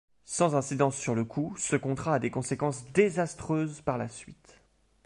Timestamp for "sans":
0.25-0.55